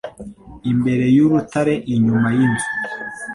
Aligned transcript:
imbere 0.71 1.05
y'urutare 1.15 1.73
inyuma 1.93 2.29
yinzu. 2.37 2.67